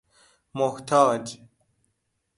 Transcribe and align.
محتاج 0.55 1.39